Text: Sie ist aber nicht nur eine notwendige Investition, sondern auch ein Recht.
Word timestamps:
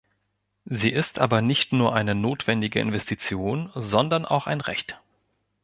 Sie 0.65 0.89
ist 0.89 1.19
aber 1.19 1.43
nicht 1.43 1.73
nur 1.73 1.93
eine 1.93 2.15
notwendige 2.15 2.79
Investition, 2.79 3.69
sondern 3.75 4.25
auch 4.25 4.47
ein 4.47 4.59
Recht. 4.59 4.99